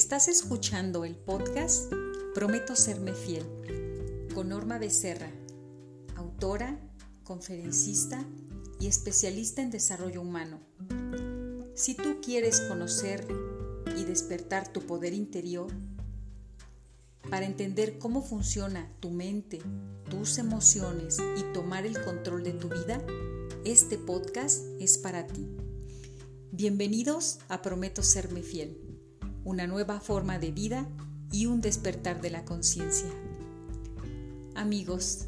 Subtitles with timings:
[0.00, 1.92] Estás escuchando el podcast
[2.34, 3.44] Prometo serme fiel
[4.34, 5.30] con Norma Becerra,
[6.16, 6.80] autora,
[7.22, 8.24] conferencista
[8.80, 10.58] y especialista en desarrollo humano.
[11.74, 13.28] Si tú quieres conocer
[13.94, 15.70] y despertar tu poder interior,
[17.28, 19.60] para entender cómo funciona tu mente,
[20.08, 23.04] tus emociones y tomar el control de tu vida,
[23.66, 25.46] este podcast es para ti.
[26.52, 28.89] Bienvenidos a Prometo serme fiel
[29.44, 30.88] una nueva forma de vida
[31.32, 33.08] y un despertar de la conciencia.
[34.54, 35.26] Amigos,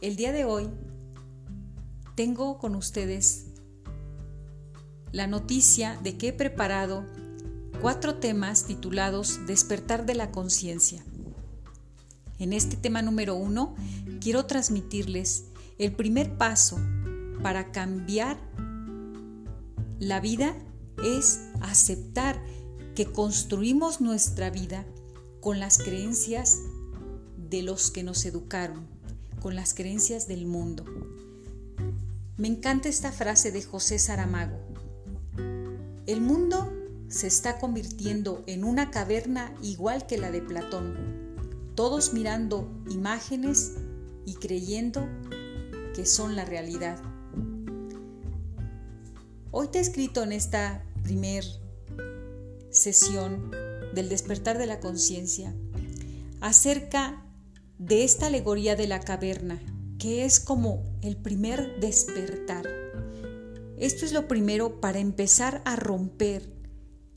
[0.00, 0.68] el día de hoy
[2.14, 3.46] tengo con ustedes
[5.12, 7.04] la noticia de que he preparado
[7.80, 11.04] cuatro temas titulados Despertar de la conciencia.
[12.38, 13.74] En este tema número uno
[14.20, 15.44] quiero transmitirles
[15.78, 16.78] el primer paso
[17.42, 18.38] para cambiar
[19.98, 20.54] la vida
[21.02, 22.42] es aceptar
[22.96, 24.86] que construimos nuestra vida
[25.40, 26.60] con las creencias
[27.36, 28.86] de los que nos educaron,
[29.42, 30.82] con las creencias del mundo.
[32.38, 34.56] Me encanta esta frase de José Saramago.
[36.06, 36.72] El mundo
[37.08, 40.96] se está convirtiendo en una caverna igual que la de Platón,
[41.74, 43.74] todos mirando imágenes
[44.24, 45.06] y creyendo
[45.94, 46.98] que son la realidad.
[49.50, 51.44] Hoy te he escrito en esta primer
[52.76, 53.50] sesión
[53.94, 55.54] del despertar de la conciencia
[56.40, 57.24] acerca
[57.78, 59.60] de esta alegoría de la caverna,
[59.98, 62.66] que es como el primer despertar.
[63.78, 66.54] Esto es lo primero para empezar a romper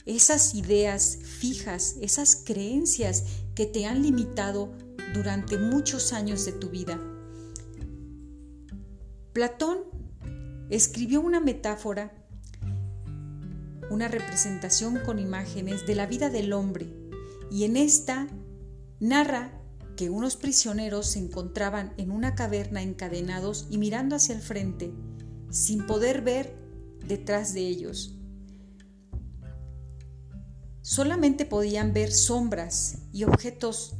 [0.06, 3.24] esas ideas fijas, esas creencias
[3.54, 4.72] que te han limitado
[5.14, 6.98] durante muchos años de tu vida.
[9.32, 9.78] Platón
[10.70, 12.19] escribió una metáfora
[13.90, 16.92] una representación con imágenes de la vida del hombre
[17.50, 18.28] y en esta
[19.00, 19.60] narra
[19.96, 24.94] que unos prisioneros se encontraban en una caverna encadenados y mirando hacia el frente,
[25.50, 26.56] sin poder ver
[27.06, 28.16] detrás de ellos.
[30.80, 33.96] Solamente podían ver sombras y objetos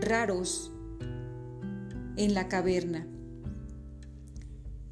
[0.00, 0.72] raros
[2.16, 3.06] en la caverna.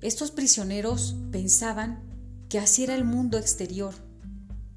[0.01, 2.10] Estos prisioneros pensaban
[2.51, 3.95] que así era el mundo exterior,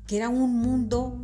[0.06, 1.17] que era un mundo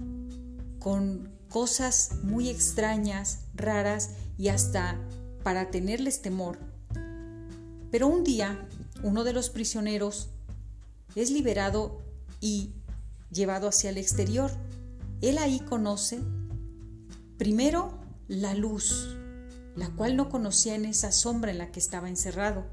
[0.79, 4.99] con cosas muy extrañas, raras y hasta
[5.43, 6.57] para tenerles temor.
[7.91, 8.67] Pero un día
[9.03, 10.29] uno de los prisioneros
[11.15, 12.01] es liberado
[12.41, 12.73] y
[13.31, 14.49] llevado hacia el exterior.
[15.21, 16.19] Él ahí conoce
[17.37, 19.16] primero la luz,
[19.75, 22.66] la cual no conocía en esa sombra en la que estaba encerrado.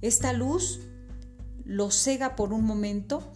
[0.00, 0.80] Esta luz
[1.68, 3.30] lo cega por un momento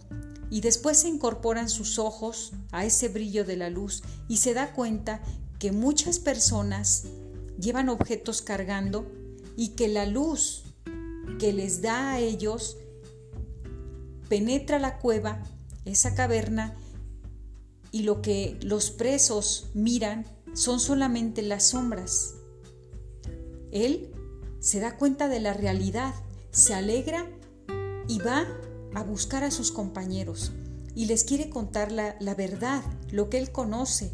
[0.49, 4.73] y después se incorporan sus ojos a ese brillo de la luz y se da
[4.73, 5.21] cuenta
[5.59, 7.03] que muchas personas
[7.59, 9.09] llevan objetos cargando
[9.55, 10.63] y que la luz
[11.39, 12.77] que les da a ellos
[14.29, 15.43] penetra la cueva,
[15.85, 16.75] esa caverna,
[17.91, 22.33] y lo que los presos miran son solamente las sombras.
[23.71, 24.11] Él
[24.59, 26.15] se da cuenta de la realidad,
[26.49, 27.27] se alegra
[28.07, 28.45] y va
[28.93, 30.51] a buscar a sus compañeros
[30.95, 34.11] y les quiere contar la, verdad, lo que él conoce.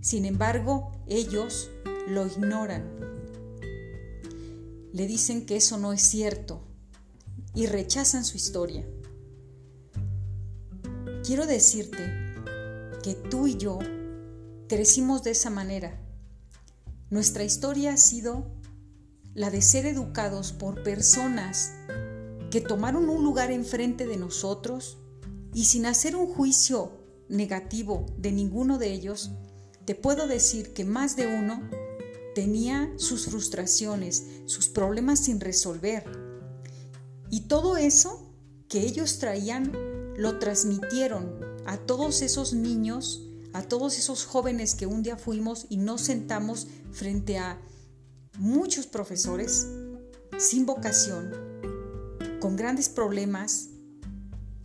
[0.00, 1.70] Sin embargo, ellos
[2.08, 2.84] lo ignoran.
[4.92, 6.62] Le dicen que eso no es cierto
[7.54, 8.86] y rechazan su historia.
[11.24, 12.34] Quiero decirte
[13.02, 13.78] que tú y yo
[14.68, 15.98] crecimos de esa manera.
[17.08, 18.44] Nuestra historia ha sido
[19.32, 21.72] la de ser educados por personas
[22.54, 24.98] que tomaron un lugar enfrente de nosotros
[25.54, 26.92] y sin hacer un juicio
[27.28, 29.32] negativo de ninguno de ellos,
[29.84, 31.68] te puedo decir que más de uno
[32.32, 36.04] tenía sus frustraciones, sus problemas sin resolver.
[37.28, 38.32] Y todo eso
[38.68, 39.72] que ellos traían
[40.16, 45.78] lo transmitieron a todos esos niños, a todos esos jóvenes que un día fuimos y
[45.78, 47.60] nos sentamos frente a
[48.38, 49.66] muchos profesores
[50.38, 51.53] sin vocación,
[52.44, 53.70] con grandes problemas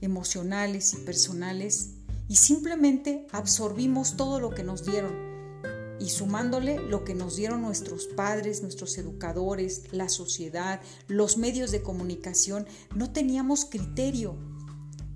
[0.02, 1.92] emocionales y personales
[2.28, 5.14] y simplemente absorbimos todo lo que nos dieron
[5.98, 11.82] y sumándole lo que nos dieron nuestros padres, nuestros educadores, la sociedad, los medios de
[11.82, 14.36] comunicación, no teníamos criterio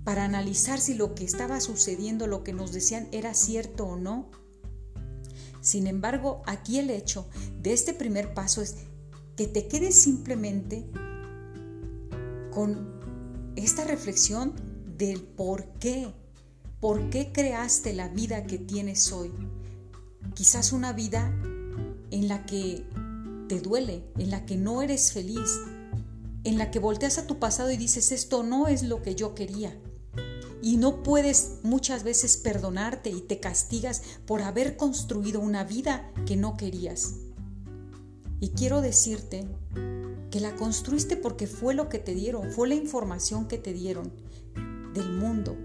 [0.02, 4.30] para analizar si lo que estaba sucediendo, lo que nos decían era cierto o no.
[5.60, 7.28] Sin embargo, aquí el hecho
[7.60, 8.76] de este primer paso es
[9.36, 10.88] que te quedes simplemente
[12.54, 13.00] con
[13.56, 14.54] esta reflexión
[14.96, 16.14] del por qué.
[16.80, 19.32] por qué creaste la vida que tienes hoy.
[20.34, 21.32] Quizás una vida
[22.10, 22.84] en la que
[23.48, 25.60] te duele, en la que no eres feliz,
[26.44, 29.34] en la que volteas a tu pasado y dices, esto no es lo que yo
[29.34, 29.74] quería.
[30.60, 36.36] Y no puedes muchas veces perdonarte y te castigas por haber construido una vida que
[36.36, 37.14] no querías.
[38.40, 39.46] Y quiero decirte
[40.34, 44.10] que la construiste porque fue lo que te dieron, fue la información que te dieron
[44.92, 45.56] del mundo.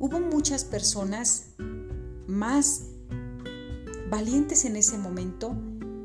[0.00, 1.50] Hubo muchas personas
[2.26, 2.86] más
[4.08, 5.56] valientes en ese momento,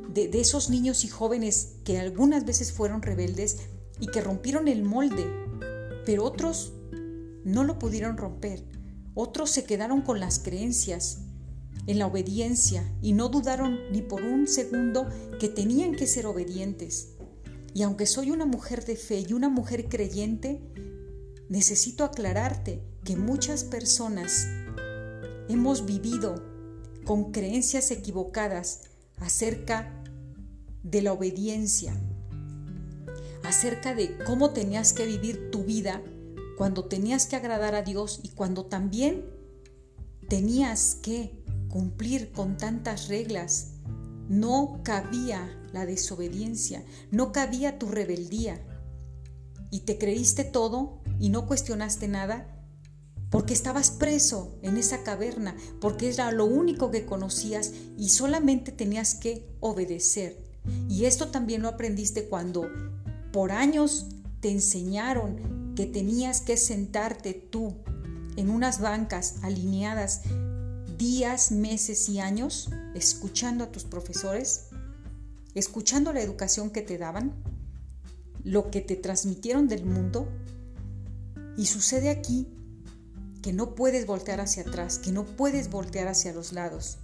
[0.07, 3.57] de, de esos niños y jóvenes que algunas veces fueron rebeldes,
[3.99, 5.25] y que rompieron el molde,
[6.05, 6.73] pero otros
[7.43, 8.63] no lo pudieron romper.
[9.15, 11.21] Otros se quedaron con las creencias,
[11.87, 15.07] en la obediencia y no dudaron ni por un segundo
[15.39, 17.14] que tenían que ser obedientes.
[17.75, 20.61] Y aunque soy una mujer de fe y una mujer creyente,
[21.49, 24.47] necesito aclararte que muchas personas
[25.49, 26.41] hemos vivido
[27.03, 28.83] con creencias equivocadas
[29.17, 30.01] acerca
[30.83, 31.93] de la obediencia,
[33.43, 36.01] acerca de cómo tenías que vivir tu vida
[36.57, 39.25] cuando tenías que agradar a Dios y cuando también
[40.29, 43.71] tenías que cumplir con tantas reglas.
[44.29, 48.65] No cabía la desobediencia, no cabía tu rebeldía.
[49.69, 52.51] Y te creíste todo y no cuestionaste nada
[53.29, 59.15] porque estabas preso en esa caverna, porque era lo único que conocías y solamente tenías
[59.15, 60.37] que obedecer.
[60.87, 62.65] Y esto también lo aprendiste cuando
[63.33, 64.05] por años
[64.39, 67.75] te enseñaron que tenías que sentarte tú
[68.37, 70.21] en unas bancas alineadas
[70.97, 74.64] días, meses y años escuchando a tus profesores,
[75.55, 77.33] escuchando la educación que te daban,
[78.43, 80.27] lo que te transmitieron del mundo.
[81.57, 82.47] Y sucede aquí
[83.41, 86.97] que no puedes voltear hacia atrás, que no puedes voltear hacia los lados.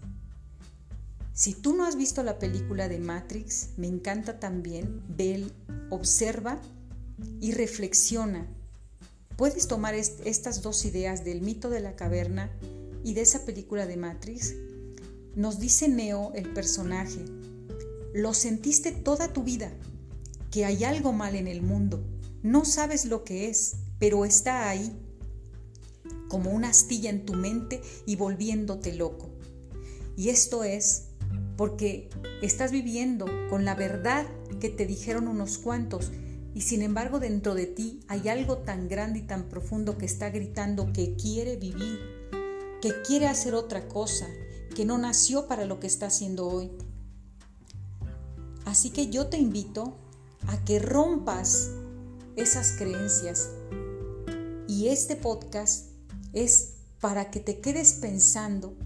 [1.34, 5.48] Si tú no has visto la película de Matrix, me encanta también, ve,
[5.90, 6.62] observa
[7.40, 8.48] y reflexiona.
[9.38, 12.52] Puedes tomar estas dos ideas del mito de la caverna
[13.04, 14.54] y de esa película de Matrix.
[15.36, 17.24] Nos dice Neo, el personaje,
[18.14, 19.72] lo sentiste toda tu vida,
[20.52, 22.04] que hay algo mal en el mundo.
[22.44, 24.92] No sabes lo que es, pero está ahí,
[26.28, 29.30] como una astilla en tu mente y volviéndote loco.
[30.18, 31.08] Y esto es
[31.58, 32.10] porque
[32.42, 34.26] estás viviendo con la verdad
[34.60, 36.12] que te dijeron unos cuantos
[36.54, 40.30] y sin embargo dentro de ti hay algo tan grande y tan profundo que está
[40.30, 42.00] gritando que quiere vivir,
[42.82, 44.28] que quiere hacer otra cosa,
[44.76, 46.72] que no nació para lo que está haciendo hoy.
[48.72, 49.98] Así que yo te invito
[50.48, 51.72] a que rompas
[52.38, 53.50] esas creencias
[54.66, 55.90] y este podcast
[56.32, 58.78] es para que te quedes pensando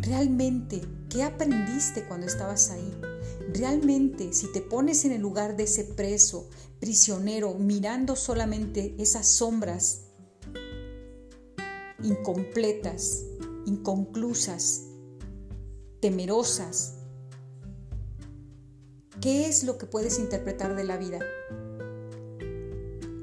[0.00, 0.80] Realmente,
[1.10, 2.96] ¿qué aprendiste cuando estabas ahí?
[3.52, 6.48] Realmente, si te pones en el lugar de ese preso,
[6.78, 10.02] prisionero, mirando solamente esas sombras
[12.04, 13.24] incompletas,
[13.66, 14.82] inconclusas,
[16.00, 17.01] temerosas,
[19.22, 21.20] ¿qué es lo que puedes interpretar de la vida?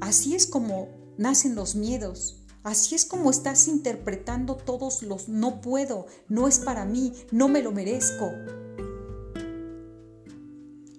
[0.01, 6.08] Así es como nacen los miedos, Así es como estás interpretando todos los no puedo,
[6.27, 8.32] no es para mí, no me lo merezco.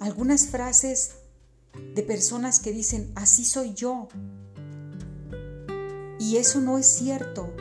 [0.00, 1.16] Algunas frases
[1.95, 4.09] de personas que dicen, así soy yo.
[6.19, 7.52] Y eso no es cierto.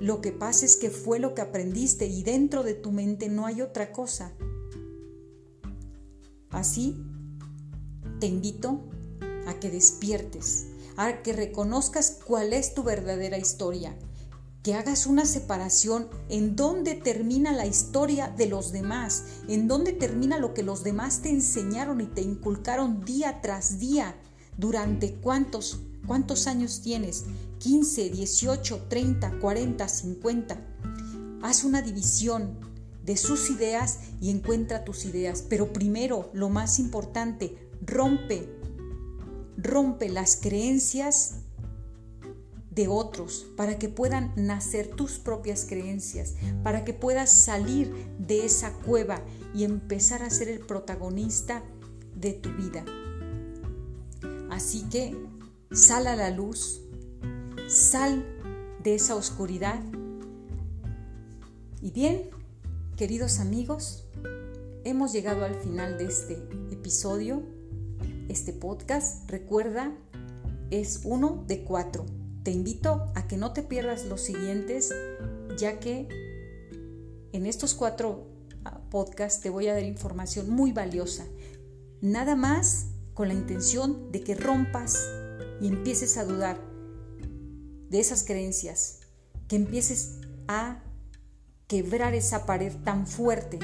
[0.00, 3.44] Lo que pasa es que fue lo que aprendiste y dentro de tu mente no
[3.44, 4.32] hay otra cosa.
[6.52, 7.02] Así,
[8.20, 8.80] te invito
[9.46, 10.66] a que despiertes
[10.96, 13.96] a que reconozcas cuál es tu verdadera historia,
[14.62, 20.38] que hagas una separación en dónde termina la historia de los demás, en dónde termina
[20.38, 24.16] lo que los demás te enseñaron y te inculcaron día tras día,
[24.56, 27.24] durante cuántos, cuántos años tienes,
[27.58, 30.66] 15, 18, 30, 40, 50.
[31.42, 32.71] Haz una división
[33.04, 38.48] de sus ideas y encuentra tus ideas, pero primero, lo más importante, rompe
[39.62, 41.36] rompe las creencias
[42.70, 48.72] de otros para que puedan nacer tus propias creencias, para que puedas salir de esa
[48.72, 49.22] cueva
[49.54, 51.62] y empezar a ser el protagonista
[52.16, 52.84] de tu vida.
[54.50, 55.16] Así que
[55.70, 56.80] sal a la luz,
[57.68, 58.24] sal
[58.82, 59.80] de esa oscuridad.
[61.82, 62.30] Y bien,
[62.96, 64.04] queridos amigos,
[64.84, 66.34] hemos llegado al final de este
[66.70, 67.42] episodio
[68.28, 69.94] este podcast, recuerda,
[70.70, 72.06] es uno de cuatro.
[72.42, 74.90] Te invito a que no te pierdas los siguientes,
[75.58, 76.08] ya que
[77.32, 78.26] en estos cuatro
[78.64, 81.24] ah, podcasts te voy a dar información muy valiosa.
[82.00, 84.98] Nada más con la intención de que rompas
[85.60, 86.58] y empieces a dudar
[87.90, 89.00] de esas creencias,
[89.48, 90.18] que empieces
[90.48, 90.82] a
[91.66, 93.58] quebrar esa pared tan fuerte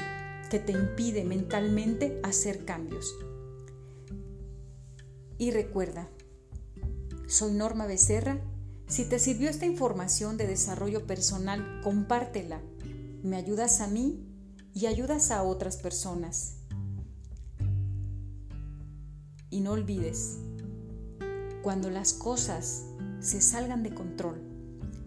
[0.49, 3.15] que te impide mentalmente hacer cambios.
[5.37, 6.09] Y recuerda,
[7.27, 8.41] soy Norma Becerra.
[8.87, 12.61] Si te sirvió esta información de desarrollo personal, compártela.
[13.23, 14.25] Me ayudas a mí
[14.73, 16.55] y ayudas a otras personas.
[19.51, 20.39] Y no olvides,
[21.61, 22.85] cuando las cosas
[23.19, 24.41] se salgan de control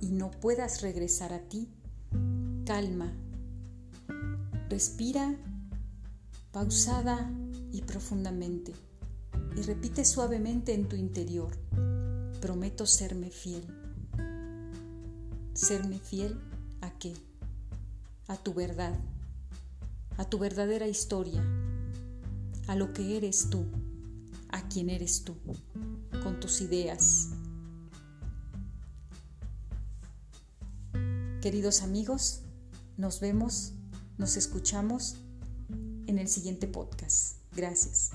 [0.00, 1.72] y no puedas regresar a ti,
[2.64, 3.12] calma,
[4.68, 5.36] respira
[6.52, 7.30] pausada
[7.72, 8.72] y profundamente.
[9.56, 11.50] Y repite suavemente en tu interior,
[12.40, 13.66] prometo serme fiel.
[15.54, 16.38] ¿Serme fiel
[16.80, 17.14] a qué?
[18.28, 18.98] A tu verdad,
[20.16, 21.42] a tu verdadera historia,
[22.66, 23.66] a lo que eres tú,
[24.48, 25.34] a quien eres tú,
[26.22, 27.28] con tus ideas.
[31.42, 32.41] Queridos amigos,
[32.96, 33.72] nos vemos,
[34.18, 35.16] nos escuchamos
[36.06, 37.36] en el siguiente podcast.
[37.54, 38.12] Gracias.